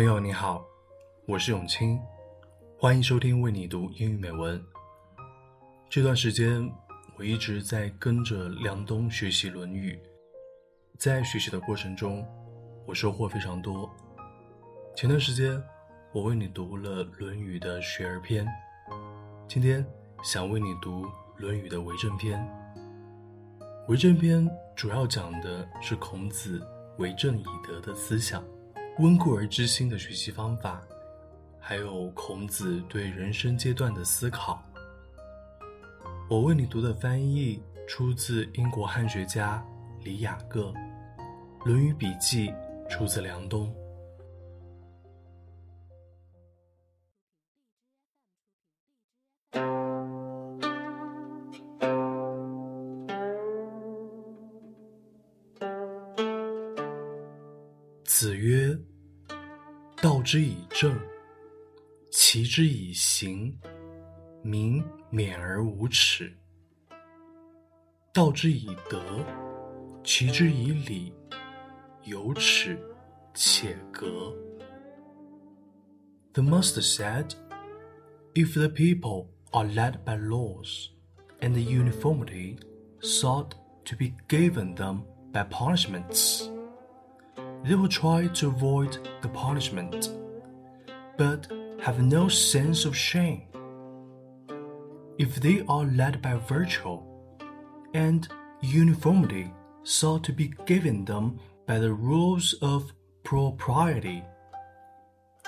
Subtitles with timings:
[0.00, 0.66] 朋友你好，
[1.26, 2.00] 我是永清，
[2.78, 4.58] 欢迎收听为你读英语美文。
[5.90, 6.72] 这段时间
[7.18, 9.92] 我一直在跟着梁冬学习《论语》，
[10.98, 12.26] 在学习的过程中，
[12.86, 13.94] 我收获非常多。
[14.96, 15.62] 前段时间
[16.14, 18.48] 我为你读了《论语》的学而篇，
[19.46, 19.86] 今天
[20.22, 21.04] 想为你读
[21.36, 22.42] 《论语》的为政篇。
[23.86, 28.42] 为政篇主要讲的是孔子为政以德的思想。
[28.98, 30.82] 温故而知新的学习方法，
[31.58, 34.62] 还有孔子对人生阶段的思考。
[36.28, 39.64] 我为你读的翻译出自英国汉学家
[40.02, 40.66] 李雅各，
[41.64, 42.48] 《论语笔记》
[42.90, 43.74] 出自梁冬。
[58.20, 58.78] 子曰。
[59.96, 60.94] 道之以政，
[62.12, 63.58] 齐之以刑，
[64.42, 66.26] 民免而无耻；
[68.12, 69.24] 道之以德，
[70.04, 71.14] 齐之以礼，
[72.04, 72.78] 有耻
[73.32, 74.36] 且格。
[76.34, 77.32] The master said,
[78.34, 80.90] If the people are led by laws,
[81.40, 82.58] and the uniformity
[83.00, 83.52] sought
[83.86, 86.50] to be given them by punishments,
[87.63, 90.11] they will try to avoid the punishment,
[91.17, 91.47] but
[91.81, 93.43] have no sense of shame.
[95.17, 96.99] If they are led by virtue,
[97.93, 98.27] and
[98.61, 102.91] uniformity sought to be given them by the rules of
[103.23, 104.23] propriety,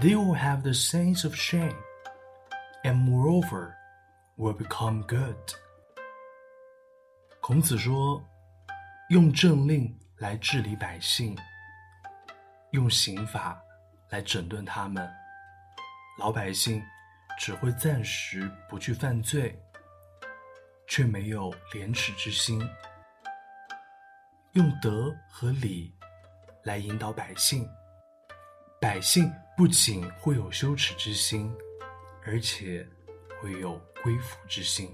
[0.00, 1.76] they will have the sense of shame,
[2.84, 3.74] and moreover,
[4.36, 5.36] will become good.
[7.40, 8.22] 孔子说：“
[9.10, 11.36] 用政令来治理百姓。”
[12.73, 13.63] 用刑法
[14.09, 15.07] 来整顿他们，
[16.17, 16.81] 老百姓
[17.39, 19.55] 只会暂时不去犯罪，
[20.87, 22.59] 却没有廉耻之心。
[24.53, 25.93] 用德和礼
[26.63, 27.69] 来引导百姓，
[28.81, 31.55] 百姓不仅会有羞耻之心，
[32.25, 32.83] 而且
[33.39, 34.91] 会有归服之心。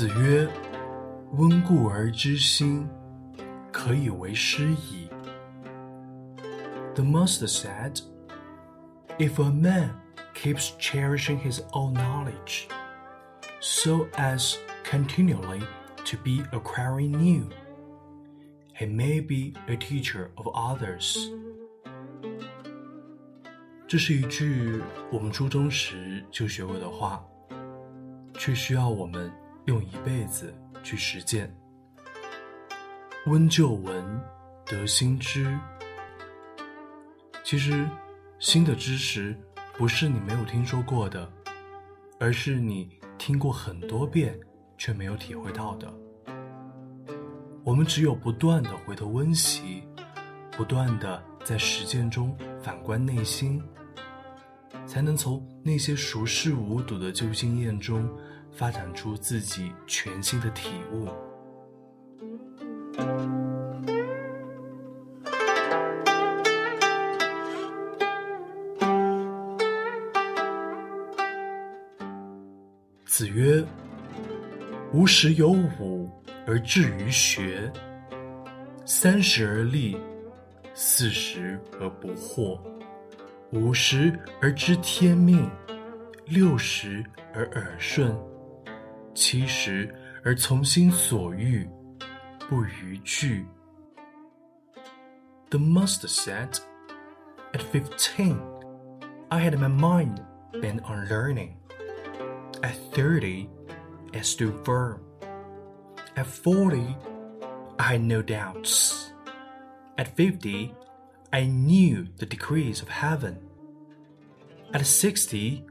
[0.00, 2.88] 子曰：“温故而知新，
[3.72, 5.08] 可以为师矣。”
[6.94, 8.00] The master said,
[9.18, 9.90] "If a man
[10.34, 12.68] keeps cherishing his own knowledge,
[13.60, 15.60] so as continually
[16.04, 17.48] to be acquiring new,
[18.78, 21.16] he may be a teacher of others."
[23.86, 24.82] 这是一句
[25.12, 27.24] 我们初中时就学过的话，
[28.34, 29.30] 却需要我们。
[29.65, 31.53] 用一辈子去实践。
[33.27, 34.03] 温旧闻，
[34.65, 35.55] 得新知。
[37.43, 37.87] 其实，
[38.39, 39.37] 新的知识
[39.77, 41.31] 不是你没有听说过的，
[42.19, 44.39] 而是你听过很多遍
[44.77, 45.93] 却没有体会到的。
[47.63, 49.83] 我们只有不断的回头温习，
[50.57, 53.61] 不断的在实践中反观内心，
[54.87, 58.09] 才能从那些熟视无睹的旧经验中。
[58.51, 61.07] 发展出自己全新的体悟。
[73.05, 73.63] 子曰
[74.93, 76.09] ：“吾十有五
[76.47, 77.71] 而志于学，
[78.85, 79.97] 三十而立，
[80.73, 82.59] 四十而不惑，
[83.51, 85.47] 五十而知天命，
[86.25, 88.11] 六十而耳顺。”
[89.14, 89.94] 七十
[90.24, 91.68] 而从心所欲，
[92.48, 93.46] 不逾矩。
[95.50, 96.58] The master said,
[97.52, 98.38] At fifteen,
[99.30, 100.20] I had my mind
[100.60, 101.54] bent on learning.
[102.62, 103.48] At thirty,
[104.12, 105.00] I stood firm.
[106.16, 106.96] At forty,
[107.78, 109.12] I had no doubts.
[109.96, 110.74] At fifty,
[111.32, 113.38] I knew the decrees of heaven.
[114.74, 115.64] At sixty,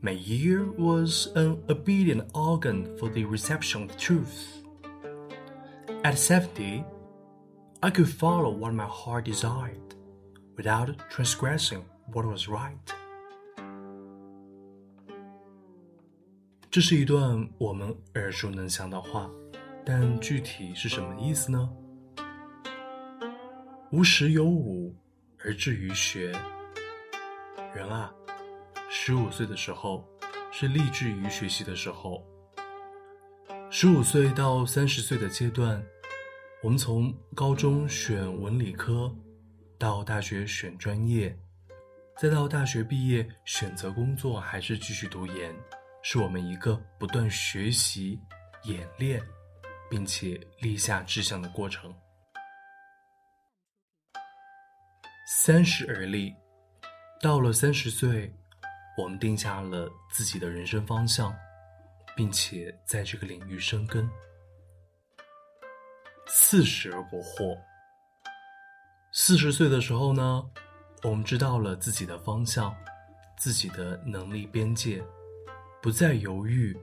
[0.00, 4.62] my ear was an obedient organ for the reception of truth.
[6.02, 6.84] At seventy,
[7.80, 9.94] I could follow what my heart desired,
[10.56, 12.76] without transgressing what was right.
[16.70, 19.30] 这是一段我们耳熟能详的话，
[19.84, 21.68] 但具体是什么意思呢？
[23.90, 24.94] 无十有五
[25.44, 26.32] 而志于学。
[27.74, 28.12] 人啊，
[28.89, 30.07] 十五岁的时候
[30.51, 32.25] 是立志于学习的时候。
[33.69, 35.83] 十五岁到三十岁的阶段，
[36.63, 39.13] 我们从高中选文理科，
[39.77, 41.37] 到大学选专业，
[42.17, 45.53] 再到大学毕业选择工作还是继续读研，
[46.01, 48.17] 是我们一个不断学习、
[48.63, 49.21] 演练，
[49.89, 51.93] 并且立下志向的过程。
[55.43, 56.33] 三十而立，
[57.21, 58.33] 到了三十岁，
[58.97, 61.33] 我们定下了自己的人生方向。
[62.17, 64.09] 并且在这个领域生根。
[66.25, 67.55] 四十而不惑。
[69.13, 70.43] 四十岁的时候呢，
[71.03, 72.75] 我们知道了自己的方向，
[73.37, 74.99] 自己的能力边界，
[75.79, 76.75] 不再犹豫，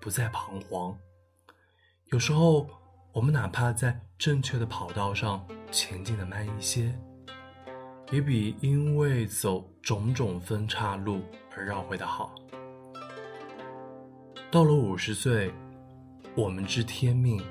[0.00, 0.98] 不再彷徨。
[2.06, 2.68] 有时候，
[3.12, 6.92] 我们哪怕在正确的跑道上前进的慢一些，
[8.10, 11.22] 也比因为走种种分岔路
[11.56, 12.34] 而绕回的好。
[14.50, 15.52] 到了五十岁，
[16.36, 17.42] 我们知天命，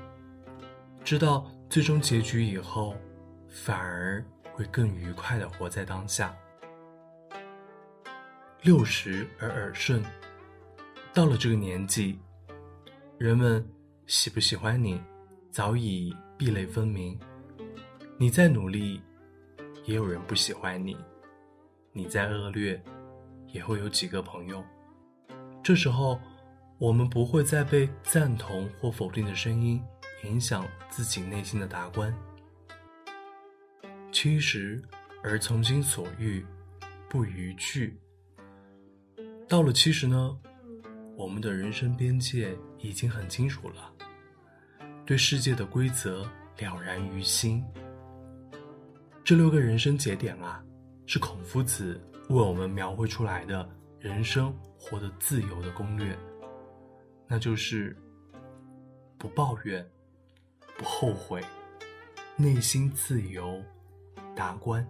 [1.04, 2.96] 知道最终结局以后，
[3.48, 4.24] 反而
[4.54, 6.34] 会更愉快的活在当下。
[8.62, 10.02] 六十而耳顺，
[11.12, 12.18] 到了这个年纪，
[13.18, 13.62] 人们
[14.06, 14.98] 喜不喜欢你，
[15.50, 17.18] 早已壁垒分明。
[18.16, 19.02] 你再努力，
[19.84, 20.94] 也有人不喜欢你；
[21.92, 22.82] 你再恶劣，
[23.48, 24.62] 也会有几个朋友。
[25.62, 26.20] 这时候。
[26.76, 29.80] 我们不会再被赞同或否定的声音
[30.24, 32.12] 影响自己内心的达观。
[34.10, 34.82] 七十
[35.22, 36.44] 而从心所欲，
[37.08, 37.96] 不逾矩。
[39.48, 40.36] 到了七十呢，
[41.16, 43.92] 我们的人生边界已经很清楚了，
[45.06, 47.64] 对世界的规则了然于心。
[49.24, 50.62] 这六个人生节点啊，
[51.06, 51.98] 是孔夫子
[52.28, 53.66] 为我们描绘出来的
[53.98, 56.14] 人生活得自由的攻略。
[57.26, 57.96] 那就是
[59.16, 59.82] 不抱怨，
[60.76, 61.42] 不后悔，
[62.36, 63.58] 内心自由，
[64.36, 64.86] 达观。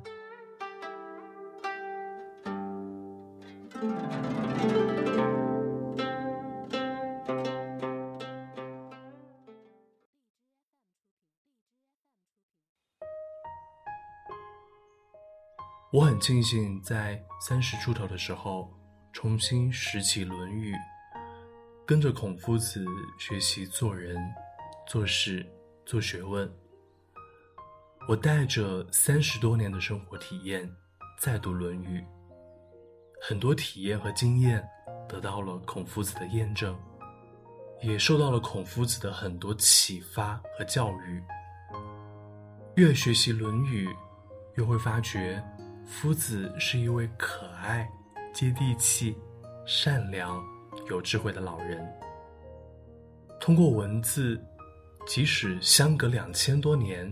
[15.95, 18.69] 我很庆幸在三十出头的时候
[19.13, 20.73] 重新拾起《论语》。
[21.87, 22.85] 跟着孔夫子
[23.17, 24.17] 学习做人、
[24.89, 25.47] 做事、
[25.87, 26.53] 做学问。
[28.09, 30.69] 我带着三十多年的生活体验，
[31.21, 32.01] 再读《论语》，
[33.23, 34.67] 很多体验和经验
[35.09, 36.77] 得到了孔夫子的验证，
[37.81, 41.23] 也受到了孔夫子的很多启发和教育。
[42.75, 43.87] 越学习《论语》，
[44.57, 45.41] 越会发觉，
[45.87, 47.89] 夫子是一位可爱、
[48.33, 49.17] 接地气、
[49.67, 50.43] 善良。
[50.91, 51.83] 有智慧的老人，
[53.41, 54.39] 通过文字，
[55.07, 57.11] 即使相隔两千多年，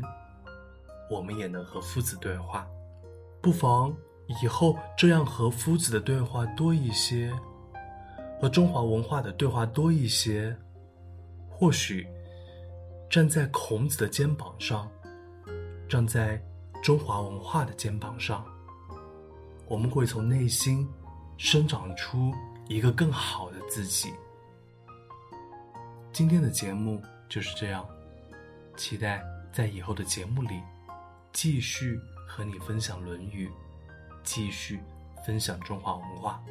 [1.09, 2.69] 我们也能和夫子对话。
[3.41, 3.97] 不妨
[4.43, 7.33] 以后这样和夫子的对话多一些，
[8.39, 10.55] 和中华文化的对话多一些，
[11.49, 12.07] 或许
[13.09, 14.91] 站在孔子的肩膀上，
[15.89, 16.39] 站在
[16.83, 18.45] 中华文化的肩膀上，
[19.67, 20.89] 我们会从内心
[21.37, 22.33] 生长出。
[22.69, 24.15] 一个更好的自己。
[26.13, 27.87] 今天的节目就是这样，
[28.77, 30.63] 期待在以后的节目里
[31.33, 33.49] 继续和你分享《论语》，
[34.23, 34.81] 继续
[35.27, 36.43] 分享中华文化。